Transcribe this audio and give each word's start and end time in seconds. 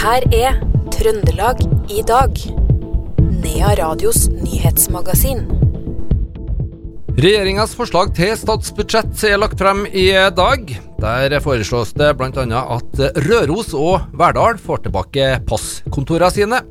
her 0.00 0.24
er 0.32 0.54
Trøndelag 0.94 1.58
i 1.92 2.00
dag. 2.08 2.38
Nea 3.20 3.72
Radios 3.76 4.30
nyhetsmagasin. 4.32 5.42
Regjeringas 7.20 7.74
forslag 7.76 8.14
til 8.16 8.32
statsbudsjett 8.38 9.26
er 9.28 9.36
lagt 9.42 9.60
frem 9.60 9.82
i 9.92 10.06
dag. 10.32 10.72
Der 11.04 11.36
foreslås 11.44 11.92
det 12.00 12.14
bl.a. 12.16 12.62
at 12.78 13.02
Røros 13.26 13.74
og 13.76 14.08
Verdal 14.16 14.56
får 14.62 14.86
tilbake 14.86 15.28
passkontorene 15.48 16.32
sine. 16.32 16.62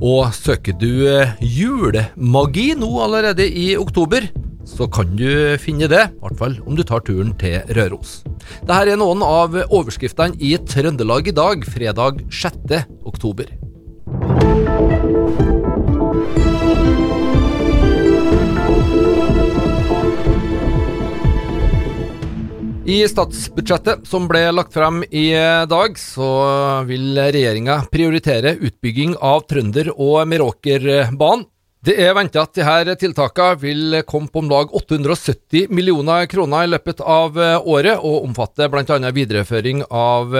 Og 0.00 0.32
søker 0.32 0.76
du 0.80 1.04
julemagi 1.44 2.70
nå 2.80 2.90
allerede 3.04 3.44
i 3.44 3.74
oktober, 3.76 4.24
så 4.64 4.88
kan 4.88 5.12
du 5.18 5.28
finne 5.60 5.90
det, 5.92 6.06
i 6.08 6.24
hvert 6.24 6.40
fall 6.40 6.56
om 6.64 6.80
du 6.80 6.84
tar 6.86 7.04
turen 7.04 7.36
til 7.40 7.60
Røros. 7.76 8.22
Dette 8.64 8.80
er 8.94 9.00
noen 9.00 9.22
av 9.24 9.56
overskriftene 9.68 10.38
i 10.40 10.56
Trøndelag 10.58 11.30
i 11.30 11.36
dag, 11.36 11.64
fredag 11.68 12.24
6. 12.30 12.82
oktober. 13.04 13.52
I 22.84 22.98
statsbudsjettet 23.08 24.04
som 24.04 24.26
ble 24.28 24.42
lagt 24.52 24.74
frem 24.76 25.00
i 25.08 25.30
dag, 25.70 25.96
så 25.96 26.28
vil 26.84 27.16
regjeringa 27.16 27.78
prioritere 27.88 28.58
utbygging 28.60 29.16
av 29.24 29.46
Trønder- 29.48 29.94
og 29.96 30.28
Meråkerbanen. 30.28 31.46
Det 31.84 31.98
er 32.00 32.14
venta 32.16 32.40
at 32.46 32.56
disse 32.56 32.92
tiltakene 33.02 33.60
vil 33.60 33.96
komme 34.08 34.30
på 34.32 34.40
om 34.40 34.46
lag 34.48 34.70
870 34.72 35.66
millioner 35.68 36.24
kroner 36.32 36.64
i 36.64 36.70
løpet 36.70 37.02
av 37.04 37.36
året, 37.36 37.98
og 38.00 38.24
omfatte 38.24 38.70
bl.a. 38.72 39.10
videreføring 39.12 39.82
av 39.92 40.32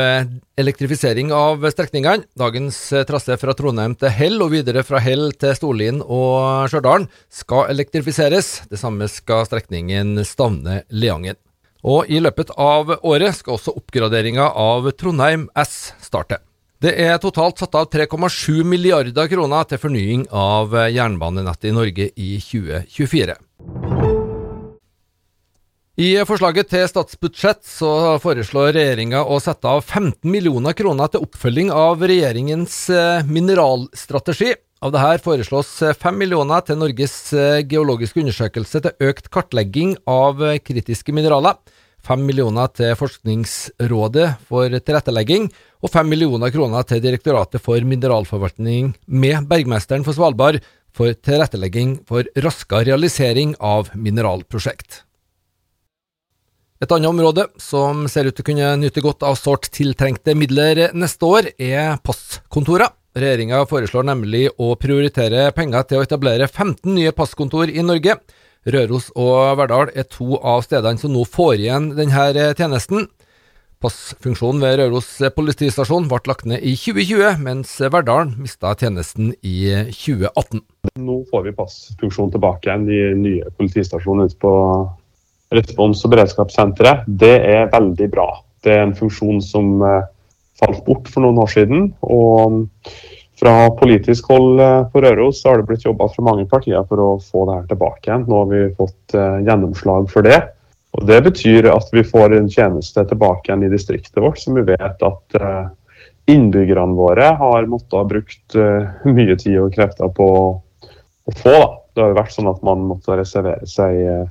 elektrifisering 0.56 1.34
av 1.36 1.66
strekningene. 1.74 2.24
Dagens 2.40 2.78
trasé 3.10 3.36
fra 3.36 3.52
Trondheim 3.58 3.92
til 4.00 4.14
Hell 4.16 4.40
og 4.40 4.54
videre 4.54 4.86
fra 4.88 5.02
Hell 5.04 5.34
til 5.36 5.52
Storlien 5.58 6.00
og 6.00 6.64
Stjørdal 6.72 7.10
skal 7.28 7.68
elektrifiseres. 7.74 8.54
Det 8.72 8.80
samme 8.80 9.10
skal 9.12 9.44
strekningen 9.50 10.24
Stavne-Leangen. 10.24 11.36
Og 11.84 12.08
i 12.08 12.24
løpet 12.24 12.56
av 12.56 12.96
året 13.02 13.36
skal 13.36 13.58
også 13.58 13.76
oppgraderinga 13.76 14.48
av 14.48 14.88
Trondheim 14.96 15.50
S 15.60 15.92
starte. 16.00 16.40
Det 16.84 16.90
er 17.00 17.14
totalt 17.16 17.56
satt 17.62 17.76
av 17.80 17.86
3,7 17.88 18.58
milliarder 18.68 19.28
kroner 19.30 19.64
til 19.70 19.78
fornying 19.80 20.26
av 20.36 20.74
jernbanenettet 20.92 21.70
i 21.70 21.72
Norge 21.72 22.08
i 22.20 22.34
2024. 22.44 23.36
I 26.04 26.08
forslaget 26.28 26.68
til 26.74 26.84
statsbudsjett 26.90 27.62
så 27.64 27.88
foreslår 28.20 28.74
regjeringa 28.76 29.22
å 29.24 29.38
sette 29.40 29.70
av 29.70 29.80
15 29.80 30.28
millioner 30.28 30.76
kroner 30.76 31.08
til 31.08 31.24
oppfølging 31.24 31.70
av 31.72 32.04
regjeringens 32.04 32.76
mineralstrategi. 33.30 34.52
Av 34.84 34.92
dette 34.92 35.24
foreslås 35.24 35.70
5 36.02 36.20
millioner 36.20 36.66
til 36.68 36.82
Norges 36.82 37.16
geologiske 37.70 38.20
undersøkelse 38.26 38.84
til 38.84 39.08
økt 39.08 39.32
kartlegging 39.32 39.96
av 40.04 40.44
kritiske 40.66 41.16
mineraler. 41.16 41.56
5 42.04 42.24
millioner 42.28 42.68
til 42.76 42.92
Forskningsrådet 43.00 44.26
for 44.48 44.68
tilrettelegging, 44.68 45.48
og 45.84 45.92
5 45.92 46.10
millioner 46.12 46.52
kroner 46.52 46.84
til 46.88 47.02
Direktoratet 47.04 47.62
for 47.64 47.80
mineralforvaltning 47.80 48.92
med 49.06 49.48
Bergmesteren 49.48 50.04
for 50.04 50.16
Svalbard 50.16 50.60
for 50.94 51.16
tilrettelegging 51.26 51.98
for 52.08 52.28
raskere 52.44 52.86
realisering 52.90 53.56
av 53.58 53.90
mineralprosjekt. 53.96 55.02
Et 56.82 56.92
annet 56.92 57.08
område 57.08 57.46
som 57.62 58.04
ser 58.10 58.28
ut 58.28 58.36
til 58.36 58.44
å 58.44 58.48
kunne 58.50 58.74
nyte 58.82 59.02
godt 59.04 59.24
av 59.24 59.38
sårt 59.40 59.70
tiltrengte 59.72 60.34
midler 60.36 60.90
neste 60.92 61.24
år, 61.24 61.48
er 61.56 61.96
passkontorer. 62.04 62.92
Regjeringa 63.14 63.60
foreslår 63.70 64.08
nemlig 64.08 64.48
å 64.58 64.72
prioritere 64.76 65.46
penger 65.54 65.86
til 65.86 66.00
å 66.00 66.04
etablere 66.04 66.48
15 66.50 66.90
nye 66.96 67.12
passkontor 67.14 67.70
i 67.70 67.84
Norge. 67.86 68.18
Røros 68.64 69.10
og 69.12 69.58
Verdal 69.60 69.90
er 69.92 70.06
to 70.08 70.38
av 70.40 70.62
stedene 70.64 71.00
som 71.00 71.12
nå 71.12 71.26
får 71.28 71.60
igjen 71.60 71.90
denne 71.98 72.52
tjenesten. 72.56 73.08
Passfunksjonen 73.84 74.62
ved 74.64 74.78
Røros 74.80 75.10
politistasjon 75.36 76.06
ble 76.08 76.22
lagt 76.30 76.46
ned 76.48 76.64
i 76.64 76.72
2020, 76.80 77.42
mens 77.44 77.74
Verdal 77.92 78.32
mista 78.38 78.72
tjenesten 78.80 79.34
i 79.44 79.58
2018. 79.92 80.62
Nå 81.04 81.18
får 81.28 81.44
vi 81.44 81.56
passfunksjonen 81.58 82.32
tilbake 82.32 82.70
igjen 82.70 82.88
i 82.88 83.02
nye 83.20 83.52
politistasjonen 83.58 84.32
ute 84.32 84.40
på 84.40 84.54
respons- 85.54 86.06
og 86.06 86.14
beredskapssenteret. 86.14 87.04
Det 87.04 87.34
er 87.36 87.68
veldig 87.74 88.08
bra. 88.16 88.30
Det 88.64 88.72
er 88.72 88.86
en 88.86 88.96
funksjon 88.96 89.44
som 89.44 89.76
falt 90.56 90.80
bort 90.86 91.10
for 91.12 91.26
noen 91.26 91.42
år 91.44 91.52
siden. 91.52 91.90
og 92.00 92.64
fra 93.40 93.70
politisk 93.78 94.28
hold 94.30 94.60
på 94.92 95.02
Røros 95.02 95.42
har 95.46 95.58
det 95.58 95.68
blitt 95.68 95.86
jobba 95.86 96.08
fra 96.12 96.24
mange 96.26 96.46
partier 96.50 96.84
for 96.88 97.02
å 97.02 97.08
få 97.22 97.46
det 97.48 97.56
her 97.56 97.70
tilbake 97.72 98.08
igjen. 98.08 98.26
Nå 98.30 98.42
har 98.42 98.50
vi 98.52 98.60
fått 98.78 99.16
gjennomslag 99.16 100.06
for 100.12 100.26
det. 100.26 100.38
Og 100.94 101.06
Det 101.08 101.18
betyr 101.26 101.66
at 101.72 101.88
vi 101.90 102.04
får 102.06 102.36
en 102.36 102.50
tjeneste 102.50 103.02
tilbake 103.10 103.50
igjen 103.50 103.64
i 103.66 103.72
distriktet 103.72 104.22
vårt, 104.22 104.38
som 104.38 104.54
vi 104.54 104.62
vet 104.68 105.02
at 105.02 105.38
innbyggerne 106.30 106.94
våre 106.94 107.32
har 107.40 107.66
måttet 107.66 107.98
ha 107.98 108.04
brukt 108.06 108.54
mye 109.02 109.36
tid 109.40 109.58
og 109.64 109.74
krefter 109.74 110.12
på 110.14 110.28
å 110.38 111.34
få. 111.34 111.56
Da. 111.56 111.72
Det 111.94 112.04
har 112.04 112.14
jo 112.14 112.20
vært 112.20 112.36
sånn 112.36 112.52
at 112.52 112.62
man 112.66 112.86
måtte 112.86 113.18
reservere 113.18 113.66
seg 113.70 114.30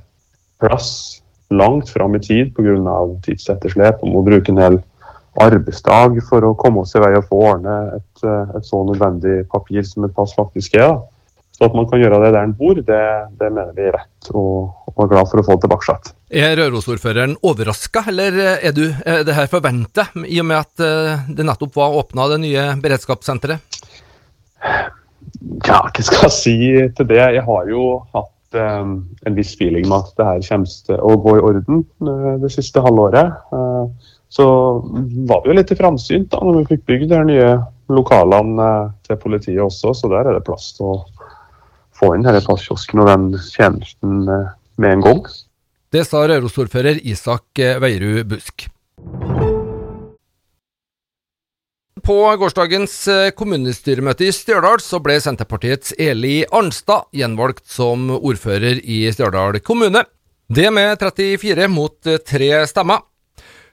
plass 0.64 1.20
langt 1.52 1.88
fram 1.92 2.16
i 2.16 2.22
tid 2.24 2.54
pga. 2.56 2.74
tidsetterslep 3.24 4.02
og 4.02 4.12
må 4.12 4.24
bruke 4.24 4.52
en 4.52 4.60
hel 4.60 4.80
arbeidsdag 5.42 6.20
for 6.28 6.46
å 6.46 6.54
komme 6.58 6.84
oss 6.84 6.94
i 6.94 7.02
vei 7.02 7.14
og 7.18 7.26
få 7.30 7.40
ordne 7.50 7.74
et, 7.96 8.24
et 8.26 8.66
så 8.66 8.84
nødvendig 8.86 9.42
papir 9.50 9.86
som 9.88 10.06
et 10.06 10.14
pass 10.14 10.34
faktisk 10.36 10.78
er. 10.78 10.94
Da. 10.94 11.02
Så 11.54 11.68
at 11.68 11.74
man 11.78 11.86
kan 11.86 12.00
gjøre 12.02 12.18
det 12.24 12.32
der 12.34 12.48
en 12.48 12.56
bor, 12.58 12.74
det, 12.74 13.02
det 13.38 13.48
mener 13.54 13.74
vi 13.76 13.86
er 13.86 13.94
rett, 13.94 14.30
og, 14.34 14.72
og 14.90 15.04
er 15.04 15.10
glad 15.12 15.30
for 15.30 15.38
å 15.38 15.44
få 15.46 15.54
det 15.54 15.68
tilbake. 15.68 15.94
Er 16.34 16.56
Røros-ordføreren 16.58 17.36
overraska, 17.46 18.02
eller 18.10 18.40
er, 18.56 18.72
du, 18.74 18.88
er 19.06 19.22
det 19.26 19.36
her 19.36 19.46
forventa, 19.52 20.08
i 20.26 20.40
og 20.42 20.48
med 20.50 20.58
at 20.58 21.30
det 21.30 21.46
nettopp 21.46 21.78
var 21.78 21.94
åpna 22.00 22.26
det 22.34 22.40
nye 22.42 22.66
beredskapssenteret? 22.82 23.78
Ja, 25.64 25.78
hva 25.86 26.02
skal 26.02 26.26
jeg 26.26 26.34
si 26.34 26.56
til 26.96 27.08
det? 27.10 27.20
Jeg 27.36 27.44
har 27.46 27.70
jo 27.70 27.84
hatt 28.14 28.58
um, 28.58 28.96
en 29.26 29.38
viss 29.38 29.54
feeling 29.58 29.86
med 29.86 30.00
at 30.00 30.18
det 30.18 30.26
her 30.28 30.44
kommer 30.48 30.74
til 30.88 31.00
å 31.00 31.14
gå 31.22 31.36
i 31.38 31.44
orden 31.50 31.84
det 32.42 32.50
siste 32.54 32.82
halvåret. 32.84 33.34
Uh, 33.54 33.86
så 34.34 34.46
var 35.28 35.44
vi 35.44 35.52
jo 35.52 35.54
litt 35.60 35.70
framsynt 35.78 36.32
da 36.32 36.40
når 36.42 36.56
vi 36.58 36.72
fikk 36.72 36.88
bygd 36.90 37.12
de 37.12 37.20
nye 37.28 37.50
lokalene 37.94 38.68
til 39.06 39.18
politiet 39.22 39.62
også, 39.62 39.92
så 39.94 40.10
der 40.10 40.26
er 40.26 40.38
det 40.38 40.46
plass 40.48 40.72
til 40.74 40.88
å 40.90 40.96
få 41.94 42.14
inn 42.16 42.26
denne 42.26 42.42
passkiosken 42.42 43.04
og 43.04 43.10
den 43.12 43.28
tjenesten 43.38 44.24
med 44.26 44.88
en 44.90 45.04
gang. 45.04 45.22
Det 45.94 46.02
sa 46.08 46.24
Røros-ordfører 46.26 46.98
Isak 47.06 47.62
Veierud 47.84 48.26
Busk. 48.32 48.66
På 52.04 52.18
gårsdagens 52.36 52.96
kommunestyremøte 53.38 54.26
i 54.26 54.34
Stjørdal 54.34 54.82
så 54.82 54.98
ble 55.00 55.20
Senterpartiets 55.22 55.94
Eli 55.94 56.40
Arnstad 56.50 57.06
gjenvalgt 57.14 57.68
som 57.70 58.10
ordfører 58.18 58.82
i 58.82 59.04
Stjørdal 59.14 59.62
kommune. 59.62 60.02
Det 60.50 60.68
med 60.74 60.98
34 61.00 61.70
mot 61.70 61.96
3 62.02 62.50
stemmer. 62.68 63.06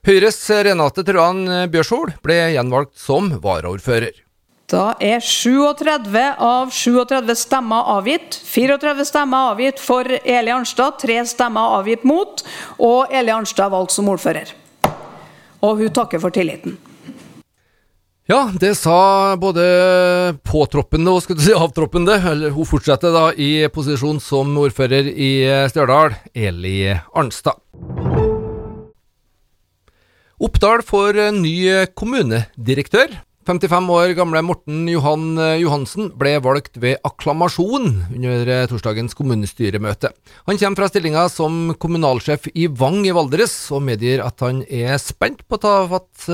Høyres 0.01 0.39
Renate 0.65 1.03
Truan 1.05 1.43
Bjørshol 1.69 2.15
ble 2.25 2.39
gjenvalgt 2.55 2.95
som 2.97 3.27
varaordfører. 3.43 4.15
Da 4.71 4.95
er 4.97 5.19
37 5.21 6.15
av 6.41 6.71
37 6.73 7.35
stemmer 7.37 7.89
avgitt. 7.99 8.33
34 8.49 9.05
stemmer 9.05 9.51
avgitt 9.51 9.81
for 9.83 10.07
Eli 10.09 10.49
Arnstad, 10.49 10.97
tre 11.03 11.19
stemmer 11.29 11.75
avgitt 11.77 12.07
mot, 12.07 12.41
og 12.81 13.13
Eli 13.13 13.29
Arnstad 13.35 13.69
valgt 13.69 13.93
som 13.93 14.09
ordfører. 14.09 14.55
Og 15.61 15.83
hun 15.83 15.93
takker 15.93 16.23
for 16.23 16.33
tilliten. 16.33 16.79
Ja, 18.31 18.47
det 18.57 18.73
sa 18.79 19.35
både 19.37 19.67
påtroppende 20.47 21.13
og 21.13 21.29
si 21.29 21.53
avtroppende, 21.53 22.15
eller 22.31 22.55
hun 22.55 22.65
fortsetter 22.65 23.13
da 23.13 23.27
i 23.37 23.67
posisjon 23.69 24.23
som 24.23 24.57
ordfører 24.63 25.13
i 25.13 25.33
Stjørdal, 25.69 26.17
Eli 26.33 26.87
Arnstad. 26.89 27.61
Oppdal 30.41 30.81
får 30.81 31.19
ny 31.37 31.53
kommunedirektør. 31.93 33.11
55 33.45 33.89
år 33.93 34.13
gamle 34.17 34.41
Morten 34.45 34.87
Johan 34.89 35.35
Johansen 35.61 36.07
ble 36.17 36.31
valgt 36.41 36.79
ved 36.81 36.97
akklamasjon 37.05 37.85
under 38.09 38.49
torsdagens 38.71 39.13
kommunestyremøte. 39.17 40.09
Han 40.49 40.57
kommer 40.57 40.81
fra 40.81 40.89
stillinga 40.89 41.27
som 41.29 41.75
kommunalsjef 41.81 42.47
i 42.53 42.65
Vang 42.65 43.05
i 43.05 43.13
Valdres, 43.13 43.53
og 43.69 43.83
medgir 43.85 44.23
at 44.25 44.41
han 44.41 44.63
er 44.65 44.97
spent 45.01 45.43
på 45.45 45.59
å 45.59 45.61
ta 45.61 45.75
fatt 45.91 46.25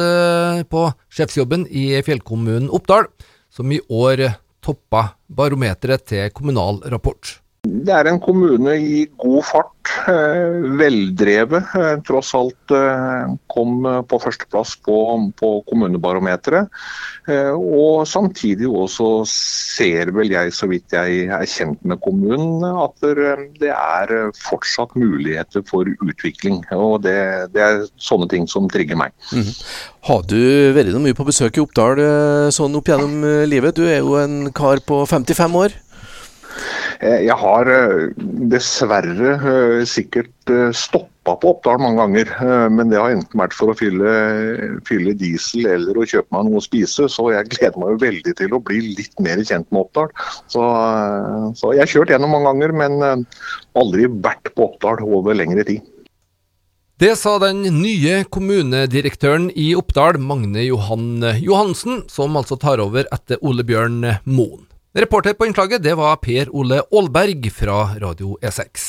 på 0.71 0.85
sjefsjobben 1.11 1.67
i 1.67 1.89
fjellkommunen 2.07 2.71
Oppdal, 2.71 3.09
som 3.51 3.75
i 3.75 3.81
år 3.91 4.29
toppa 4.63 5.17
barometeret 5.27 6.07
til 6.07 6.31
Kommunal 6.35 6.79
Rapport. 6.87 7.41
Det 7.87 7.95
er 7.95 8.11
en 8.11 8.21
kommune 8.21 8.75
i 8.77 9.05
god 9.19 9.43
fart. 9.47 9.73
Veldrevet. 10.77 11.71
Tross 12.07 12.33
alt 12.35 12.73
kom 13.51 13.87
på 14.09 14.19
førsteplass 14.19 14.75
på, 14.83 14.97
på 15.39 15.51
kommunebarometeret. 15.69 16.67
Og 17.55 18.03
samtidig 18.07 18.67
også 18.67 19.07
ser 19.31 20.11
vel 20.15 20.31
jeg, 20.35 20.53
så 20.55 20.67
vidt 20.69 20.95
jeg 20.95 21.25
er 21.31 21.47
kjent 21.47 21.79
med 21.87 22.01
kommunen, 22.03 22.67
at 22.67 23.07
det 23.61 23.71
er 23.71 24.13
fortsatt 24.43 24.95
muligheter 24.99 25.63
for 25.67 25.87
utvikling. 26.03 26.61
Og 26.75 27.01
det, 27.07 27.17
det 27.55 27.63
er 27.63 27.87
sånne 27.95 28.29
ting 28.31 28.47
som 28.51 28.67
trigger 28.71 28.99
meg. 28.99 29.15
Mm. 29.31 29.49
Har 30.07 30.23
du 30.27 30.39
vært 30.75 30.93
mye 31.03 31.17
på 31.17 31.27
besøk 31.27 31.57
i 31.57 31.63
Oppdal 31.63 32.03
sånn 32.55 32.75
opp 32.79 32.91
gjennom 32.91 33.23
livet? 33.47 33.79
Du 33.79 33.87
er 33.87 34.03
jo 34.03 34.19
en 34.19 34.51
kar 34.55 34.83
på 34.83 35.03
55 35.07 35.61
år? 35.63 35.79
Eh, 36.97 37.27
jeg 37.27 37.37
har 37.37 37.69
eh, 37.69 38.09
dessverre 38.49 39.35
eh, 39.37 39.85
sikkert 39.87 40.33
stoppa 40.77 41.35
på 41.41 41.51
Oppdal 41.51 41.81
mange 41.83 41.99
ganger. 41.99 42.29
Men 42.71 42.87
det 42.87 43.01
har 43.01 43.11
enten 43.11 43.41
vært 43.41 43.55
for 43.57 43.73
å 43.73 43.75
fylle, 43.75 44.13
fylle, 44.87 45.11
diesel 45.19 45.67
eller 45.67 45.99
å 45.99 46.05
kjøpe 46.07 46.31
meg 46.31 46.47
noe 46.47 46.61
å 46.61 46.63
spise. 46.63 47.09
Så 47.11 47.25
jeg 47.33 47.49
gleder 47.51 47.75
meg 47.81 47.99
veldig 47.99 48.33
til 48.39 48.55
å 48.55 48.61
bli 48.63 48.79
litt 48.95 49.19
mer 49.19 49.41
kjent 49.43 49.67
med 49.75 49.83
Oppdal. 49.83 50.13
Så, 50.47 50.63
så 51.59 51.73
jeg 51.75 51.83
har 51.83 51.91
kjørt 51.91 52.13
gjennom 52.15 52.31
mange 52.31 52.47
ganger, 52.53 52.75
men 52.79 53.27
aldri 53.75 54.07
vært 54.07 54.53
på 54.55 54.69
Oppdal 54.69 55.03
over 55.03 55.35
lengre 55.35 55.67
tid. 55.67 55.83
Det 56.97 57.11
sa 57.19 57.35
den 57.43 57.59
nye 57.75 58.23
kommunedirektøren 58.31 59.51
i 59.51 59.73
Oppdal, 59.77 60.21
Magne 60.23 60.63
Johan 60.63 61.27
Johansen, 61.43 62.05
som 62.07 62.39
altså 62.39 62.55
tar 62.55 62.79
over 62.87 63.03
etter 63.11 63.43
Ole 63.43 63.67
Bjørn 63.67 63.99
Moen. 64.23 64.63
Reporter 64.97 65.35
på 65.37 65.45
innslaget 65.45 65.83
det 65.85 65.91
var 65.93 66.15
Per 66.17 66.49
Ole 66.57 66.79
Aalberg 66.89 67.43
fra 67.53 67.83
Radio 68.01 68.31
E6. 68.41 68.85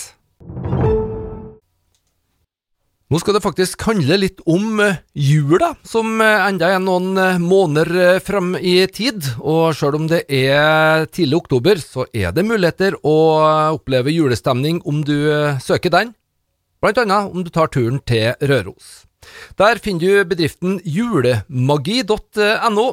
Nå 3.12 3.18
skal 3.20 3.36
det 3.36 3.42
faktisk 3.44 3.82
handle 3.84 4.16
litt 4.16 4.40
om 4.48 4.80
eh, 4.80 5.02
jula, 5.12 5.74
som 5.84 6.20
eh, 6.24 6.46
enda 6.46 6.70
er 6.72 6.80
noen 6.80 7.12
eh, 7.20 7.36
måneder 7.40 8.22
fram 8.24 8.54
i 8.56 8.86
tid. 8.88 9.20
Og 9.44 9.76
sjøl 9.76 9.98
om 9.98 10.06
det 10.08 10.22
er 10.32 11.04
tidlig 11.12 11.42
oktober, 11.42 11.76
så 11.76 12.06
er 12.16 12.32
det 12.32 12.46
muligheter 12.48 12.96
å 13.04 13.16
oppleve 13.76 14.14
julestemning 14.14 14.80
om 14.88 15.02
du 15.04 15.12
søker 15.60 15.92
den. 15.92 16.14
Blant 16.80 17.02
annet 17.04 17.34
om 17.34 17.44
du 17.44 17.52
tar 17.52 17.68
turen 17.74 18.00
til 18.08 18.32
Røros. 18.48 19.04
Der 19.60 19.76
finner 19.84 20.24
du 20.24 20.24
bedriften 20.32 20.80
julemagi.no 20.88 22.86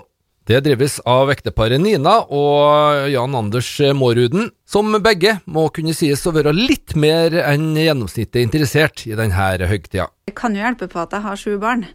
det 0.46 0.60
drives 0.62 1.00
av 1.10 1.32
ekteparet 1.34 1.82
Nina 1.82 2.20
og 2.30 3.08
Jan 3.10 3.38
Anders 3.38 3.70
Måruden, 3.98 4.52
som 4.70 4.94
begge 5.02 5.40
må 5.50 5.64
kunne 5.74 5.96
sies 5.98 6.22
å 6.30 6.34
være 6.36 6.54
litt 6.54 6.94
mer 7.00 7.34
enn 7.42 7.72
gjennomsnittet 7.74 8.44
interessert 8.44 9.08
i 9.10 9.16
denne 9.18 9.70
høytida. 9.70 10.12
Det 10.30 10.36
kan 10.38 10.54
jo 10.54 10.62
hjelpe 10.62 10.90
på 10.92 11.02
at 11.02 11.18
jeg 11.18 11.26
har 11.26 11.42
sju 11.42 11.56
barn. 11.62 11.88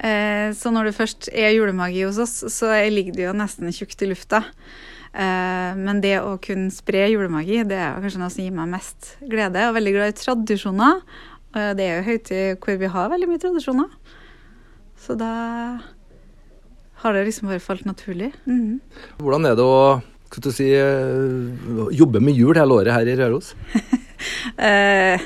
Eh, 0.00 0.54
så 0.56 0.72
når 0.72 0.88
det 0.88 0.96
først 0.96 1.28
er 1.36 1.52
julemagi 1.52 2.06
hos 2.06 2.22
oss, 2.22 2.38
så 2.54 2.72
ligger 2.88 3.18
det 3.18 3.26
jo 3.26 3.36
nesten 3.36 3.68
tjukt 3.76 4.00
i 4.00 4.08
lufta. 4.08 4.40
Eh, 5.12 5.76
men 5.76 6.00
det 6.00 6.16
å 6.24 6.38
kunne 6.40 6.72
spre 6.72 7.10
julemagi, 7.12 7.60
det 7.68 7.76
er 7.76 8.00
kanskje 8.00 8.24
noe 8.24 8.32
som 8.32 8.46
gir 8.46 8.56
meg 8.56 8.72
mest 8.72 9.14
glede. 9.20 9.60
Er 9.60 9.76
veldig 9.76 9.96
glad 9.98 10.14
i 10.14 10.20
tradisjoner. 10.22 11.04
Det 11.52 11.84
er 11.84 11.98
jo 11.98 12.04
høytid 12.06 12.62
hvor 12.64 12.78
vi 12.80 12.88
har 12.88 13.10
veldig 13.12 13.26
mye 13.28 13.40
tradisjoner. 13.42 13.90
Så 14.96 15.12
da 15.20 15.34
har 17.02 17.16
det 17.16 17.26
liksom 17.26 17.50
bare 17.50 17.62
falt 17.62 17.84
naturlig. 17.88 18.30
Mm. 18.46 18.78
Hvordan 19.22 19.50
er 19.50 19.58
det 19.58 19.66
å 19.66 20.54
si, 20.54 20.70
eh, 20.72 21.90
jobbe 21.98 22.22
med 22.22 22.38
jul 22.38 22.56
hele 22.56 22.78
året 22.78 22.94
her 22.94 23.10
i 23.10 23.18
Røros? 23.18 23.52
eh, 24.70 25.20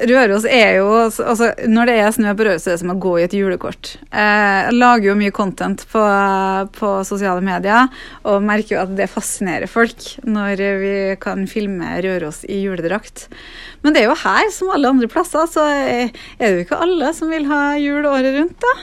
Røros 0.00 0.46
er 0.48 0.78
jo 0.78 0.86
altså, 0.96 1.50
Når 1.68 1.90
det 1.90 1.96
er 2.00 2.12
snø 2.14 2.32
på 2.36 2.46
Røros, 2.46 2.66
er 2.66 2.76
det 2.76 2.80
som 2.80 2.92
å 2.94 2.98
gå 3.02 3.16
i 3.18 3.24
et 3.26 3.34
julekort. 3.36 3.96
Eh, 4.08 4.60
jeg 4.70 4.76
lager 4.78 5.10
jo 5.10 5.16
mye 5.18 5.34
content 5.34 5.82
på, 5.90 6.04
på, 6.76 6.92
sosiale 7.08 7.44
medier 7.44 7.90
og 8.22 8.46
merker 8.46 8.76
jo 8.76 8.84
at 8.84 8.94
det 8.96 9.10
fascinerer 9.12 9.68
folk 9.70 10.06
når 10.24 10.62
vi 10.80 10.94
kan 11.20 11.44
filme 11.50 11.98
Røros 12.06 12.44
i 12.48 12.62
juledrakt. 12.62 13.26
Men 13.84 13.96
det 13.96 14.04
er 14.04 14.08
jo 14.08 14.20
her, 14.22 14.48
som 14.54 14.72
alle 14.72 14.94
andre 14.94 15.10
plasser, 15.10 15.50
så 15.50 15.66
er 15.66 16.14
det 16.40 16.54
jo 16.54 16.64
ikke 16.64 16.80
alle 16.86 17.12
som 17.16 17.32
vil 17.32 17.50
ha 17.50 17.62
jul 17.80 18.08
året 18.08 18.38
rundt, 18.38 18.56
da. 18.62 18.74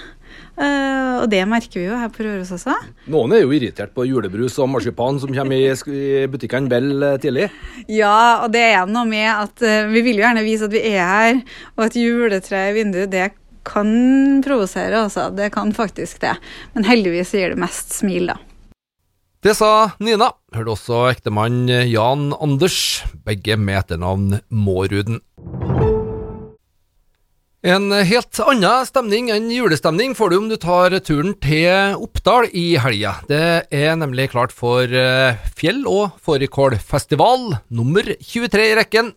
Uh, 0.57 1.21
og 1.21 1.27
det 1.29 1.43
merker 1.45 1.77
vi 1.77 1.85
jo 1.85 1.97
her 1.99 2.09
på 2.09 2.23
Røros 2.25 2.49
også. 2.55 2.73
Noen 3.13 3.35
er 3.35 3.43
jo 3.43 3.51
irritert 3.53 3.93
på 3.93 4.07
julebrus 4.09 4.55
og 4.57 4.71
marsipan 4.73 5.19
som 5.21 5.33
kommer 5.35 5.53
i, 5.53 6.25
butikkene 6.31 6.71
vel 6.71 7.05
eh, 7.05 7.19
tidlig. 7.21 7.51
Ja, 7.85 8.41
og 8.41 8.49
det 8.55 8.63
er 8.71 8.89
noe 8.89 9.05
med 9.09 9.29
at 9.29 9.61
uh, 9.61 9.91
vi 9.93 10.01
vil 10.07 10.17
jo 10.17 10.25
gjerne 10.25 10.45
vise 10.47 10.65
at 10.65 10.73
vi 10.73 10.81
er 10.89 11.03
her, 11.05 11.43
og 11.77 11.85
at 11.85 11.99
juletre 12.01 12.63
i 12.71 12.73
vinduet, 12.79 13.13
det 13.13 13.29
kan 13.67 14.41
provosere, 14.45 15.03
altså. 15.03 15.27
Det 15.35 15.51
kan 15.53 15.73
faktisk 15.75 16.21
det. 16.23 16.37
Men 16.73 16.87
heldigvis 16.87 17.35
gir 17.35 17.53
det 17.53 17.61
mest 17.61 17.93
smil, 17.99 18.31
da. 18.31 18.39
Det 19.45 19.53
sa 19.53 19.91
Nina. 20.01 20.31
Hørte 20.55 20.73
også 20.73 21.03
ektemann 21.11 21.67
Jan 21.69 22.31
Anders, 22.41 23.03
begge 23.27 23.59
med 23.61 23.83
etternavn 23.83 24.39
Måruden. 24.49 25.21
En 27.67 27.91
helt 27.91 28.37
annen 28.47 28.85
stemning 28.87 29.27
enn 29.33 29.49
julestemning 29.51 30.13
får 30.15 30.29
du 30.31 30.35
om 30.37 30.45
du 30.47 30.55
tar 30.55 30.93
turen 31.03 31.33
til 31.43 31.97
Oppdal 31.99 32.45
i 32.55 32.77
helga. 32.79 33.17
Det 33.27 33.67
er 33.75 33.97
nemlig 33.99 34.29
klart 34.31 34.53
for 34.55 34.87
eh, 34.87 35.35
fjell- 35.51 35.83
og 35.91 36.13
fårikålfestival 36.23 37.57
nummer 37.67 38.07
23 38.23 38.67
i 38.69 38.77
rekken. 38.79 39.09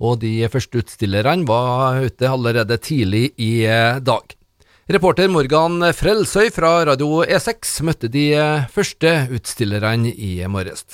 Og 0.00 0.22
de 0.22 0.32
første 0.48 0.80
utstillerne 0.80 1.44
var 1.44 2.00
ute 2.00 2.30
allerede 2.32 2.78
tidlig 2.80 3.26
i 3.36 3.66
eh, 3.68 4.00
dag. 4.00 4.24
Reporter 4.88 5.28
Morgan 5.28 5.84
Frelsøy 5.92 6.48
fra 6.54 6.78
Radio 6.88 7.20
E6 7.26 7.74
møtte 7.84 8.08
de 8.08 8.30
eh, 8.32 8.70
første 8.72 9.18
utstillerne 9.36 10.14
i 10.16 10.38
morges. 10.48 10.86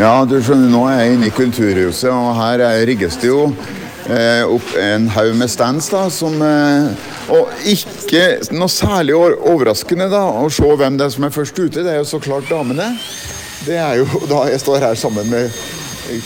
Ja, 0.00 0.22
du 0.24 0.38
skjønner, 0.40 0.72
nå 0.72 0.86
er 0.88 1.02
jeg 1.02 1.18
inne 1.18 1.28
i 1.28 1.36
Kulturhuset, 1.36 2.08
og 2.08 2.32
her 2.40 2.64
rigges 2.88 3.20
det 3.20 3.28
jo 3.28 3.50
opp 4.46 4.74
en 4.78 5.08
haug 5.08 5.34
med 5.36 5.50
stands. 5.50 5.88
da, 5.88 6.08
som, 6.10 6.42
eh, 6.42 6.90
Og 7.28 7.48
ikke 7.64 8.38
noe 8.52 8.68
særlig 8.68 9.14
overraskende 9.16 10.08
da, 10.10 10.22
å 10.30 10.50
se 10.50 10.62
hvem 10.62 10.96
det 10.96 11.06
er 11.06 11.10
som 11.10 11.24
er 11.24 11.34
først 11.34 11.58
ute. 11.58 11.82
Det 11.82 11.92
er 11.92 11.98
jo 11.98 12.04
så 12.04 12.20
klart 12.22 12.48
damene. 12.48 12.92
Det 13.66 13.74
er 13.74 13.96
jo 13.98 14.06
da 14.32 14.44
jeg 14.50 14.60
står 14.60 14.78
her 14.78 14.94
sammen 14.94 15.26
med 15.30 15.50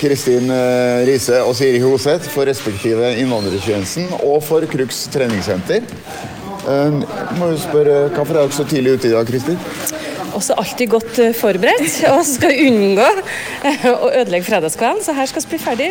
Kristin 0.00 0.50
eh, 0.50 1.06
Riise 1.08 1.40
og 1.42 1.56
Siri 1.56 1.80
Hoseth 1.80 2.28
for 2.28 2.44
respektive 2.44 3.14
innvandrertjenesten 3.16 4.12
og 4.20 4.42
for 4.44 4.66
Crux 4.68 5.06
treningssenter. 5.12 5.86
Jeg 6.60 7.38
må 7.38 7.54
jo 7.54 7.56
spørre, 7.56 8.10
Hvorfor 8.12 8.36
er 8.36 8.42
dere 8.42 8.52
så 8.52 8.66
tidlig 8.68 8.98
ute 8.98 9.08
i 9.08 9.14
dag, 9.14 9.26
Kristin? 9.26 9.56
Også 10.36 10.58
alltid 10.60 10.94
godt 10.96 11.20
forberedt 11.38 12.00
og 12.12 12.22
skal 12.28 12.56
unngå 12.66 13.08
å 13.90 14.10
ødelegge 14.12 14.46
fredagskvelden. 14.48 15.04
Så 15.04 15.16
her 15.16 15.30
skal 15.30 15.44
vi 15.44 15.54
bli 15.54 15.62
ferdig 15.62 15.90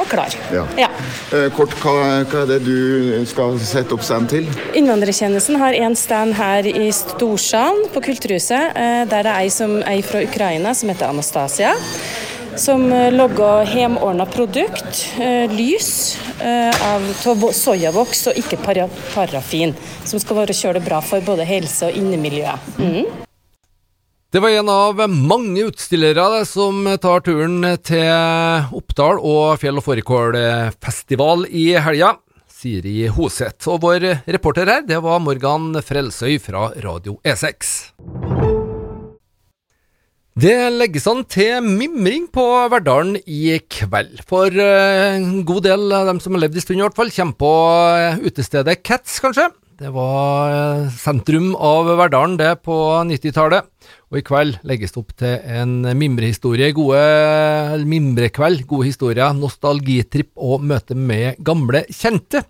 og 0.00 0.06
klar. 0.10 0.34
Ja. 0.54 0.64
Ja. 0.78 0.88
Eh, 1.34 1.48
kort, 1.56 1.74
hva, 1.82 1.94
hva, 2.28 2.42
er 2.44 2.50
det 2.50 2.60
du 2.66 3.24
skal 3.28 3.58
sette 3.62 3.96
opp 3.96 4.04
stand 4.06 4.30
til? 4.32 4.46
Innvandrertjenesten 4.78 5.58
har 5.60 5.76
en 5.78 5.96
stand 5.98 6.36
her 6.38 6.68
i 6.68 6.88
Storsalen 6.94 7.88
på 7.94 8.02
Kulturhuset. 8.10 8.76
Eh, 8.76 9.02
der 9.10 9.26
det 9.26 9.32
er 9.32 9.42
ei 9.42 9.50
som 9.52 9.78
ei 9.82 10.00
fra 10.06 10.22
Ukraina, 10.26 10.74
som 10.74 10.92
heter 10.92 11.10
Anastasia. 11.10 11.74
Som 12.56 12.88
eh, 12.92 13.10
logger 13.12 13.68
hjemordna 13.74 14.28
produkt, 14.30 15.02
lys, 15.52 15.90
av 16.36 17.04
soyavoks 17.56 18.26
og 18.30 18.40
ikke 18.40 18.60
parafin. 18.62 19.74
Som 20.04 20.22
skal 20.22 20.44
være 20.44 20.56
kjølig 20.56 20.84
bra 20.86 21.02
for 21.04 21.24
både 21.24 21.48
helse 21.48 21.90
og 21.90 21.96
innemiljøet. 21.96 22.76
Mm. 22.78 23.25
Det 24.36 24.40
var 24.44 24.52
en 24.52 24.68
av 24.68 24.98
mange 25.08 25.62
utstillere 25.64 26.42
som 26.44 26.82
tar 27.00 27.22
turen 27.24 27.62
til 27.80 28.74
Oppdal 28.76 29.16
og 29.24 29.54
Fjell- 29.62 29.80
og 29.80 29.86
fårikålfestival 29.86 31.46
i 31.48 31.70
helga. 31.80 32.10
Siri 32.44 33.06
Hoseth. 33.16 33.64
Og 33.72 33.80
vår 33.86 34.04
reporter 34.28 34.68
her, 34.68 34.84
det 34.84 35.00
var 35.00 35.24
Morgan 35.24 35.80
Frelsøy 35.80 36.36
fra 36.36 36.68
Radio 36.84 37.16
E6. 37.24 37.72
Det 40.36 40.56
legges 40.76 41.08
an 41.08 41.24
til 41.24 41.64
mimring 41.64 42.28
på 42.28 42.44
Verdalen 42.76 43.16
i 43.24 43.56
kveld. 43.72 44.20
For 44.28 44.52
eh, 44.52 45.16
en 45.16 45.46
god 45.48 45.64
del 45.64 45.88
av 45.96 46.12
dem 46.12 46.20
som 46.20 46.36
har 46.36 46.44
levd 46.44 46.60
en 46.60 46.68
stund, 46.68 46.82
i 46.82 46.84
hvert 46.84 47.00
fall, 47.00 47.16
kommer 47.22 47.40
på 47.40 47.54
eh, 48.04 48.26
utestedet 48.28 48.82
Cats, 48.84 49.16
kanskje. 49.24 49.48
Det 49.76 49.90
var 49.92 50.52
eh, 50.52 50.92
sentrum 50.96 51.50
av 51.60 51.90
Verdalen, 51.98 52.38
det, 52.40 52.54
på 52.64 52.76
90-tallet. 53.04 53.66
Og 54.16 54.22
i 54.22 54.24
kveld 54.24 54.54
legges 54.64 54.94
det 54.94 55.00
opp 55.02 55.10
til 55.20 55.42
en 55.60 55.72
mimrehistorie, 56.00 56.70
gode 56.72 57.00
mimrekveld, 57.84 58.62
gode 58.64 58.86
historier, 58.88 59.34
nostalgitripp 59.36 60.30
og 60.40 60.64
møte 60.64 60.96
med 60.96 61.36
gamle 61.44 61.82
kjente. 61.92 62.40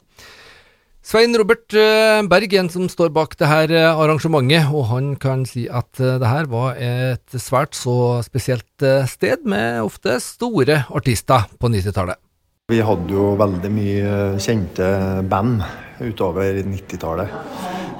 Svein 1.02 1.34
Robert 1.34 1.74
eh, 1.74 2.20
Berg, 2.30 2.54
en 2.54 2.70
som 2.70 2.86
står 2.86 3.10
bak 3.16 3.34
det 3.42 3.50
her 3.50 3.74
eh, 3.74 3.88
arrangementet, 3.98 4.70
og 4.70 4.86
han 4.92 5.08
kan 5.18 5.42
si 5.42 5.64
at 5.66 5.98
eh, 5.98 6.20
det 6.22 6.30
her 6.30 6.46
var 6.54 6.78
et 6.78 7.34
svært 7.34 7.74
så 7.74 8.22
spesielt 8.22 8.86
sted, 9.10 9.42
med 9.42 9.82
ofte 9.82 10.20
store 10.22 10.84
artister 10.94 11.50
på 11.58 11.74
90-tallet. 11.74 12.22
Vi 12.66 12.80
hadde 12.82 13.14
jo 13.14 13.36
veldig 13.38 13.68
mye 13.70 14.14
kjente 14.42 14.86
band 15.30 15.60
utover 16.02 16.56
90-tallet. 16.66 17.36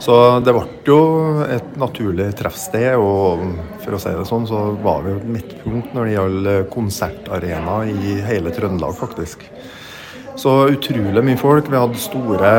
Så 0.02 0.16
det 0.42 0.50
ble 0.56 0.64
jo 0.88 0.96
et 1.44 1.76
naturlig 1.78 2.32
treffsted, 2.35 2.99
og 2.99 3.44
for 3.85 3.94
å 3.94 4.00
si 4.02 4.11
det 4.11 4.25
sånn, 4.26 4.49
så 4.50 4.64
var 4.82 5.04
vi 5.04 5.12
et 5.14 5.28
midtpunkt 5.37 5.94
når 5.94 6.08
det 6.08 6.16
gjaldt 6.16 6.73
konsertarena 6.75 7.76
i 7.92 8.16
hele 8.26 8.50
Trøndelag, 8.56 8.99
faktisk. 8.99 9.46
Så 10.35 10.56
utrolig 10.75 11.23
mye 11.30 11.38
folk. 11.38 11.70
Vi 11.70 11.85
hadde 11.85 12.02
store, 12.02 12.50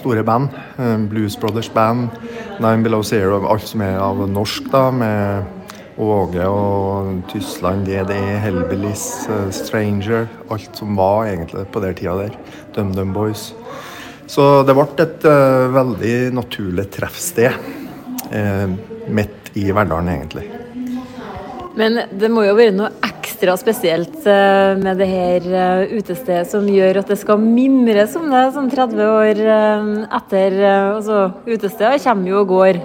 store 0.00 0.24
band. 0.24 0.56
Eh, 0.80 0.96
Blues 1.12 1.36
Brothers 1.36 1.68
Band, 1.68 2.16
Nine 2.64 2.80
Below 2.80 3.04
Zero, 3.04 3.42
alt 3.44 3.68
som 3.68 3.84
er 3.84 4.00
av 4.00 4.24
norsk, 4.24 4.72
da, 4.72 4.86
med 4.88 5.52
Åge 5.96 6.44
og 6.44 7.22
Tyskland, 7.30 7.86
GDE, 7.88 8.36
Hellbillies, 8.42 9.28
eh, 9.32 9.48
Stranger. 9.50 10.26
Alt 10.52 10.76
som 10.76 10.96
var 10.96 11.26
egentlig 11.30 11.64
på 11.72 11.80
den 11.80 11.94
tida 11.96 12.16
der. 12.20 12.36
DumDum 12.74 13.14
Boys. 13.16 13.54
Så 14.26 14.62
det 14.66 14.74
ble 14.74 14.86
et 15.04 15.24
uh, 15.24 15.70
veldig 15.70 16.14
naturlig 16.34 16.88
treffsted 16.92 17.54
uh, 18.32 18.66
midt 19.06 19.52
i 19.54 19.68
Verdalen, 19.70 20.10
egentlig. 20.10 20.48
Men 21.78 22.00
det 22.10 22.30
må 22.32 22.42
jo 22.42 22.56
være 22.58 22.74
noe 22.74 22.90
ekstra 23.06 23.54
spesielt 23.60 24.18
uh, 24.26 24.74
med 24.80 24.98
det 24.98 25.08
her 25.12 25.46
uh, 25.52 25.94
utestedet 25.94 26.50
som 26.50 26.66
gjør 26.68 27.00
at 27.04 27.12
det 27.12 27.20
skal 27.22 27.38
mimres 27.40 28.16
om 28.18 28.26
det 28.34 28.42
sånn 28.56 28.72
30 28.72 29.06
år 29.12 29.44
etter. 29.46 30.58
Altså, 30.98 31.28
utesteder 31.46 32.02
kommer 32.02 32.32
jo 32.32 32.42
og 32.42 32.52
går. 32.52 32.82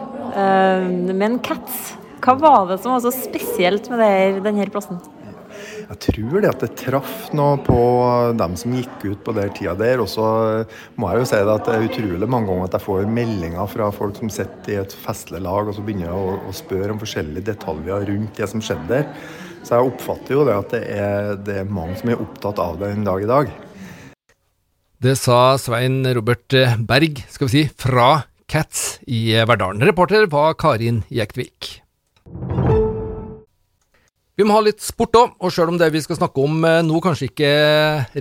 Men 1.11 1.41
Cats, 1.43 1.89
hva 2.21 2.37
var 2.37 2.69
det 2.69 2.77
som 2.83 2.93
var 2.93 3.01
så 3.03 3.11
spesielt 3.15 3.89
med 3.89 4.01
her, 4.05 4.39
denne 4.45 4.69
plassen? 4.73 5.01
Jeg 5.91 5.99
tror 6.05 6.37
det 6.39 6.49
at 6.49 6.61
det 6.63 6.69
traff 6.79 7.31
noe 7.35 7.57
på 7.65 7.77
dem 8.39 8.53
som 8.59 8.75
gikk 8.77 9.01
ut 9.03 9.23
på 9.25 9.33
den 9.35 9.49
tida 9.57 9.73
der. 9.75 9.99
Og 10.03 10.07
så 10.09 10.25
må 10.95 11.09
jeg 11.11 11.21
jo 11.21 11.27
si 11.27 11.41
det 11.41 11.55
at 11.55 11.67
det 11.67 11.75
er 11.75 11.87
utrolig 11.89 12.29
mange 12.31 12.47
ganger 12.47 12.69
at 12.69 12.77
jeg 12.77 12.85
får 12.85 13.09
meldinger 13.17 13.71
fra 13.73 13.89
folk 13.95 14.21
som 14.21 14.31
sitter 14.31 14.75
i 14.75 14.79
et 14.85 14.95
festlig 15.03 15.41
lag 15.43 15.67
og 15.67 15.75
så 15.75 15.83
begynner 15.85 16.13
å, 16.15 16.37
å 16.47 16.55
spørre 16.55 16.95
om 16.95 17.01
forskjellige 17.01 17.49
detaljer 17.51 18.07
rundt 18.13 18.39
det 18.39 18.49
som 18.53 18.63
skjedde 18.63 18.87
der. 18.93 19.11
Så 19.61 19.75
jeg 19.75 19.91
oppfatter 19.91 20.37
jo 20.37 20.47
det 20.47 20.55
at 20.57 20.71
det 20.73 20.81
er, 20.95 21.35
det 21.43 21.59
er 21.61 21.75
mange 21.75 21.99
som 21.99 22.13
er 22.13 22.23
opptatt 22.23 22.61
av 22.63 22.79
det 22.81 22.95
en 22.95 23.05
dag 23.05 23.27
i 23.27 23.29
dag. 23.29 23.53
Det 25.01 25.17
sa 25.17 25.57
Svein 25.57 26.03
Robert 26.13 26.53
Berg, 26.87 27.23
skal 27.33 27.49
vi 27.49 27.53
si, 27.57 27.67
fra 27.73 28.21
Cats 28.51 28.99
i 29.09 29.31
Verdalen. 29.47 29.83
Reporter 29.85 30.27
var 30.29 30.55
Karin 30.61 31.01
Jektvik. 31.09 31.81
Vi 34.41 34.45
må 34.49 34.55
ha 34.55 34.61
litt 34.65 34.81
sport 34.81 35.13
òg, 35.19 35.33
og 35.37 35.51
sjøl 35.53 35.69
om 35.69 35.75
det 35.77 35.91
vi 35.93 35.99
skal 36.01 36.17
snakke 36.17 36.41
om 36.41 36.63
eh, 36.65 36.79
nå 36.81 36.97
kanskje 37.05 37.27
ikke 37.27 37.49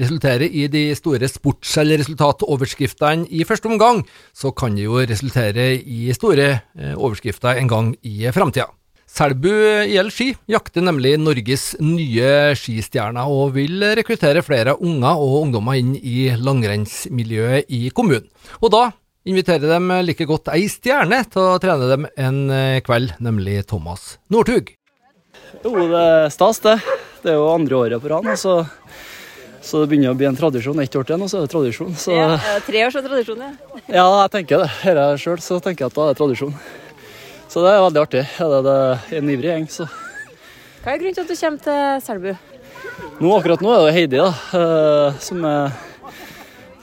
resulterer 0.03 0.43
i 0.45 0.67
de 0.69 0.83
store 0.93 1.31
sports- 1.33 1.79
eller 1.81 1.97
resultatoverskriftene 2.03 3.25
i 3.33 3.47
første 3.49 3.71
omgang, 3.71 4.03
så 4.37 4.51
kan 4.53 4.77
det 4.77 4.85
jo 4.85 4.99
resultere 5.01 5.71
i 5.81 6.13
store 6.13 6.49
eh, 6.53 6.93
overskrifter 6.93 7.57
en 7.57 7.71
gang 7.73 7.89
i 8.05 8.29
framtida. 8.37 8.67
Selbu 9.09 9.49
IL 9.89 10.13
Ski 10.13 10.35
jakter 10.53 10.85
nemlig 10.85 11.15
Norges 11.23 11.71
nye 11.81 12.53
skistjerner, 12.53 13.25
og 13.25 13.55
vil 13.57 13.81
rekruttere 13.97 14.45
flere 14.45 14.75
unger 14.77 15.25
og 15.25 15.39
ungdommer 15.47 15.81
inn 15.81 15.95
i 15.97 16.35
langrennsmiljøet 16.37 17.73
i 17.73 17.87
kommunen. 17.97 18.29
Og 18.61 18.75
da 18.77 18.91
inviterer 19.25 19.73
de 19.73 20.03
like 20.05 20.29
godt 20.29 20.53
ei 20.53 20.69
stjerne 20.69 21.23
til 21.33 21.49
å 21.49 21.57
trene 21.65 21.89
dem 21.95 22.11
en 22.13 22.45
eh, 22.53 22.83
kveld, 22.85 23.17
nemlig 23.25 23.63
Thomas 23.73 24.19
Northug. 24.29 24.75
Jo, 25.65 25.73
det 25.91 26.01
er 26.01 26.29
stas, 26.33 26.61
det. 26.65 26.77
Det 27.23 27.33
er 27.33 27.39
jo 27.39 27.49
andre 27.53 27.77
året 27.77 28.03
på 28.03 28.11
rad. 28.13 28.29
Så, 28.39 28.55
så, 29.61 29.83
det 29.83 29.91
begynner 29.91 30.15
å 30.15 30.19
bli 30.19 30.29
en 30.29 30.39
tradisjon. 30.39 30.79
Ett 30.81 30.97
år 30.97 31.09
til 31.09 31.21
nå, 31.21 31.29
så 31.29 31.41
er 31.41 31.49
det 31.49 31.53
tradisjon. 31.53 31.97
Så... 31.99 32.15
Ja, 32.17 32.39
tre 32.67 32.85
år 32.85 32.93
års 32.93 33.01
tradisjon, 33.09 33.43
ja. 33.45 33.81
ja, 33.89 34.07
jeg 34.23 34.33
tenker 34.37 34.65
det. 34.65 34.71
Her 34.85 34.95
er 34.95 35.17
jeg 35.17 35.25
sjøl, 35.25 35.43
så 35.45 35.59
tenker 35.61 35.85
jeg 35.85 35.93
at 35.93 35.99
da 35.99 36.07
er 36.07 36.15
det 36.15 36.21
tradisjon. 36.23 36.55
Så 37.51 37.65
det 37.67 37.75
er 37.75 37.83
veldig 37.83 38.03
artig. 38.05 38.25
Det 38.39 38.77
er 38.77 39.19
en 39.19 39.35
ivrig 39.35 39.51
gjeng, 39.51 39.69
så 39.75 39.89
Hva 40.81 40.95
er 40.95 41.03
grunnen 41.03 41.19
til 41.19 41.27
at 41.27 41.31
du 41.31 41.37
kommer 41.37 41.65
til 41.67 42.05
Selbu? 42.07 42.31
Nå, 43.21 43.31
akkurat 43.37 43.63
nå 43.65 43.73
er 43.75 43.83
det 43.85 43.95
Heidi, 43.99 44.21
da, 44.21 44.31
eh, 44.57 45.19
som, 45.21 45.43
er, 45.45 45.75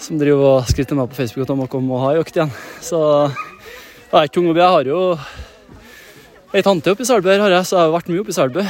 som 0.03 0.19
driver 0.19 0.51
og 0.51 0.67
skryter 0.69 0.99
meg 0.99 1.09
på 1.09 1.17
Facebook 1.17 1.47
at 1.47 1.53
hun 1.55 1.63
må 1.63 1.69
komme 1.71 1.95
og 1.95 2.03
ha 2.03 2.11
økt 2.21 2.35
igjen. 2.37 2.51
Så 2.83 2.99
jeg 2.99 4.11
er 4.11 4.27
ikke 4.27 4.37
tung 4.37 4.51
å 4.51 4.53
bli. 4.53 4.61
Jeg 4.61 4.75
har 4.75 4.91
jo 4.91 5.01
Ei 6.55 6.63
tante 6.63 6.93
oppe 6.93 7.03
i 7.03 7.07
Selbu 7.07 7.27
her 7.27 7.41
har 7.43 7.51
jeg, 7.51 7.67
så 7.67 7.75
jeg 7.75 7.83
har 7.83 7.91
vært 7.91 8.07
mye 8.07 8.21
oppe 8.23 8.31
i 8.31 8.35
Selbu. 8.37 8.61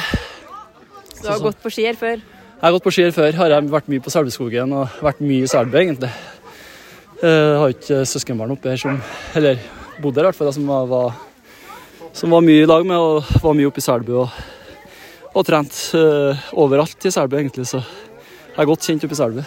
Så 1.13 1.22
du 1.22 1.27
har 1.29 1.41
gått 1.43 1.60
på 1.62 1.69
ski 1.69 1.84
her 1.86 1.98
før? 1.98 2.15
Jeg 2.17 2.63
har 2.63 2.74
gått 2.74 2.86
på 2.88 2.93
ski 2.96 3.03
her 3.05 3.13
før. 3.13 3.36
Har 3.38 3.53
jeg 3.53 3.69
vært 3.69 3.91
mye 3.93 4.01
på 4.01 4.13
Selbuskogen 4.13 4.72
og 4.74 4.96
vært 5.05 5.22
mye 5.22 5.46
i 5.46 5.51
Selbu, 5.51 5.77
egentlig. 5.77 6.10
Jeg 7.22 7.29
eh, 7.29 7.57
har 7.62 7.74
ikke 7.75 8.00
søskenbarn 8.10 8.53
oppe 8.53 8.69
her 8.69 8.81
som 8.81 8.98
Eller 9.38 9.62
bodde 10.01 10.22
her 10.22 10.25
i 10.25 10.29
hvert 10.31 10.39
fall, 10.39 10.50
som 10.53 10.65
var, 10.69 11.13
som 12.17 12.34
var 12.34 12.43
mye 12.46 12.63
i 12.63 12.69
lag 12.69 12.86
med 12.86 12.98
og 12.98 13.29
var 13.46 13.55
mye 13.57 13.69
oppe 13.69 13.81
i 13.81 13.86
Selbu 13.86 14.12
og, 14.24 14.41
og 15.38 15.46
trent 15.46 15.77
uh, 15.98 16.50
overalt 16.57 17.05
i 17.05 17.13
Selbu, 17.13 17.38
egentlig. 17.38 17.67
Så 17.69 17.84
jeg 17.84 18.57
er 18.63 18.72
godt 18.72 18.89
kjent 18.89 19.05
oppe 19.05 19.17
i 19.17 19.22
Selbu. 19.22 19.46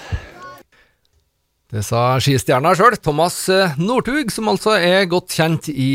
Det 1.70 1.82
sa 1.86 2.06
skistjerna 2.22 2.76
sjøl, 2.78 2.94
Thomas 3.02 3.42
eh, 3.50 3.74
Northug, 3.82 4.30
som 4.30 4.54
altså 4.54 4.78
er 4.78 5.10
godt 5.10 5.34
kjent 5.34 5.70
i 5.74 5.90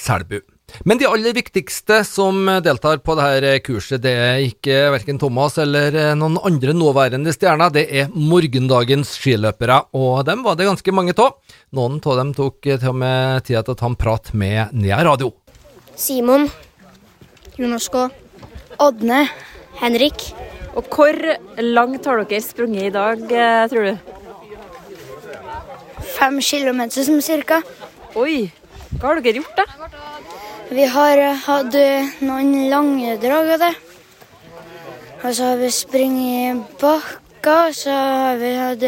Selbu. 0.00 0.40
Men 0.82 0.98
de 0.98 1.06
aller 1.06 1.36
viktigste 1.36 2.00
som 2.04 2.48
deltar 2.64 2.98
på 3.06 3.14
dette 3.18 3.52
kurset, 3.62 4.02
det 4.02 4.14
er 4.18 4.42
ikke 4.42 4.90
verken 4.96 5.20
Thomas 5.22 5.58
eller 5.62 5.94
eh, 5.94 6.10
noen 6.18 6.40
andre 6.42 6.74
nåværende 6.74 7.34
stjerner, 7.34 7.70
det 7.74 7.86
er 7.94 8.10
morgendagens 8.10 9.14
skiløpere, 9.20 9.78
og 9.94 10.24
dem 10.26 10.42
var 10.42 10.58
det 10.58 10.66
ganske 10.66 10.96
mange 10.96 11.14
av. 11.14 11.38
Noen 11.78 12.00
av 12.02 12.18
dem 12.20 12.34
tok 12.34 12.58
til 12.66 12.90
og 12.90 12.98
med 13.04 13.46
tida 13.46 13.62
til 13.62 13.76
å 13.76 13.78
ta 13.78 13.90
en 13.92 13.98
prat 13.98 14.34
med 14.34 14.74
Nea 14.74 14.98
Radio. 15.06 15.30
Simon. 15.94 16.50
Jonas 17.54 17.86
K. 17.88 18.08
Ådne. 18.82 19.28
Henrik. 19.78 20.32
Og 20.74 20.90
hvor 20.90 21.14
langt 21.62 22.06
har 22.06 22.24
dere 22.26 22.42
sprunget 22.42 22.88
i 22.88 22.94
dag, 22.94 23.22
eh, 23.30 23.68
tror 23.70 23.84
du? 23.86 23.94
Fem 26.18 26.40
kilometer 26.40 27.06
som 27.06 27.20
cirka. 27.22 27.62
Oi. 28.14 28.50
Hva 28.98 29.10
har 29.10 29.20
dere 29.22 29.42
gjort, 29.42 29.56
da? 29.58 29.64
Vi 30.70 30.84
har 30.88 31.20
hatt 31.44 31.74
noen 32.24 32.54
lange 32.70 33.16
drag 33.20 33.50
av 33.56 33.64
det. 33.66 33.74
Og 35.24 35.34
så 35.36 35.50
har 35.50 35.60
vi 35.60 35.68
springet 35.72 36.78
bakker. 36.80 37.74
Så 37.76 37.92
har 37.92 38.38
vi 38.40 38.52
hatt 38.56 38.86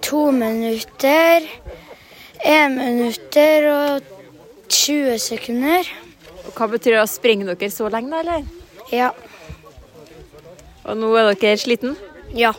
to 0.00 0.30
minutter, 0.30 1.46
én 2.46 2.76
minutter 2.76 3.66
og 3.72 4.06
20 4.68 5.18
sekunder. 5.18 5.90
Og 6.46 6.54
Hva 6.54 6.70
betyr 6.70 6.96
det 6.96 7.02
å 7.02 7.10
springe 7.10 7.48
dere 7.50 7.70
så 7.74 7.90
lenge, 7.90 8.14
da, 8.14 8.22
eller? 8.22 8.46
Ja. 8.94 9.10
Og 10.86 10.96
nå 10.96 11.10
er 11.18 11.34
dere 11.34 11.58
sliten? 11.60 11.98
Ja. 12.34 12.54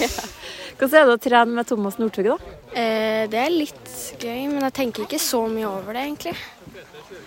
Hvordan 0.76 0.98
er 0.98 1.06
det 1.06 1.14
å 1.14 1.22
trene 1.22 1.60
med 1.60 1.68
Thomas 1.68 2.00
Northug, 2.00 2.32
da? 2.32 2.56
Eh, 2.72 3.24
det 3.32 3.40
er 3.40 3.52
litt 3.52 3.94
gøy, 4.20 4.48
men 4.50 4.64
jeg 4.66 4.76
tenker 4.80 5.06
ikke 5.06 5.20
så 5.22 5.44
mye 5.48 5.68
over 5.68 5.96
det, 5.96 6.08
egentlig. 6.08 6.36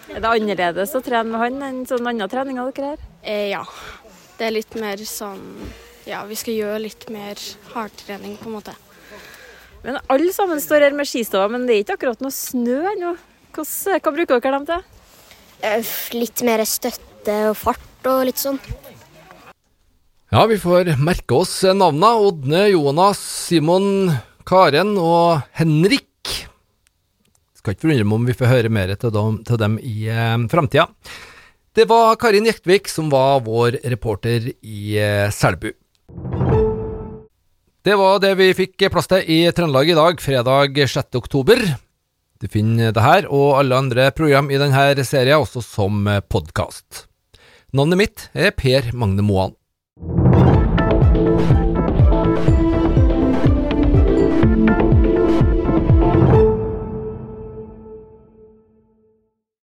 Er 0.10 0.20
det 0.20 0.30
annerledes 0.30 0.96
å 0.98 1.02
trene 1.04 1.30
med 1.30 1.40
han 1.42 1.64
enn 1.66 1.80
sånn 1.88 2.08
annen 2.10 2.32
trening 2.32 2.60
av 2.62 2.72
dere 2.74 2.94
her? 2.94 3.08
Eh, 3.24 3.48
ja. 3.54 3.64
Det 4.40 4.48
er 4.48 4.56
litt 4.56 4.76
mer 4.80 5.02
sånn 5.04 5.42
Ja, 6.08 6.24
vi 6.26 6.38
skal 6.40 6.56
gjøre 6.56 6.84
litt 6.86 7.10
mer 7.14 7.40
hardtrening, 7.74 8.38
på 8.40 8.50
en 8.50 8.56
måte. 8.56 8.74
Men 9.84 10.00
alle 10.12 10.32
sammen 10.36 10.60
står 10.64 10.88
her 10.88 10.96
med 10.98 11.08
skistaver, 11.08 11.52
men 11.54 11.68
det 11.68 11.76
er 11.76 11.84
ikke 11.84 12.00
akkurat 12.00 12.24
noe 12.24 12.34
snø 12.34 12.80
ennå. 12.96 13.14
Hva 13.56 14.14
bruker 14.16 14.40
dere 14.40 14.58
dem 14.58 14.66
til? 14.68 14.84
Eh, 15.62 15.94
litt 16.16 16.44
mer 16.48 16.64
støtte 16.68 17.36
og 17.52 17.58
fart 17.60 18.10
og 18.10 18.26
litt 18.30 18.40
sånn. 18.42 18.60
Ja, 20.30 20.44
vi 20.46 20.60
får 20.62 20.94
merke 21.02 21.40
oss 21.42 21.56
navnene. 21.64 22.12
Ådne, 22.30 22.66
Jonas, 22.74 23.22
Simon, 23.48 24.12
Karen 24.46 24.94
og 25.02 25.42
Henrik. 25.58 26.09
Skal 27.60 27.76
ikke 27.76 27.90
forundre 27.90 28.08
meg 28.08 28.16
om 28.16 28.30
vi 28.30 28.38
får 28.40 28.52
høre 28.54 28.72
mer 28.72 28.94
til 28.96 29.12
dem, 29.12 29.42
til 29.44 29.60
dem 29.60 29.76
i 29.84 30.08
eh, 30.08 30.38
framtida. 30.52 30.88
Det 31.76 31.86
var 31.90 32.16
Karin 32.20 32.48
Jektvik 32.48 32.88
som 32.88 33.12
var 33.12 33.44
vår 33.44 33.82
reporter 33.92 34.48
i 34.64 34.96
eh, 34.96 35.28
Selbu. 35.36 35.74
Det 37.84 37.98
var 38.00 38.24
det 38.24 38.32
vi 38.40 38.50
fikk 38.56 38.88
plass 38.94 39.12
til 39.12 39.28
i 39.28 39.42
Trøndelag 39.56 39.92
i 39.92 40.00
dag, 40.00 40.24
fredag 40.24 40.80
6. 40.80 41.20
oktober. 41.20 41.62
Du 42.40 42.48
finner 42.48 42.96
det 42.96 43.04
her 43.04 43.28
og 43.28 43.60
alle 43.60 43.84
andre 43.84 44.10
program 44.16 44.48
i 44.52 44.60
denne 44.60 45.08
serien 45.08 45.44
også 45.44 45.64
som 45.66 46.08
podkast. 46.32 47.10
Navnet 47.76 48.00
mitt 48.00 48.30
er 48.34 48.56
Per 48.56 48.94
Magne 48.96 49.26
Moan. 49.26 49.59